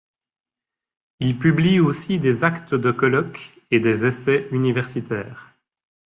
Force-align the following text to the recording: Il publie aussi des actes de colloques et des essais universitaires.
Il 1.19 1.37
publie 1.37 1.79
aussi 1.79 2.17
des 2.17 2.43
actes 2.43 2.73
de 2.73 2.89
colloques 2.89 3.53
et 3.69 3.79
des 3.79 4.03
essais 4.07 4.47
universitaires. 4.49 5.53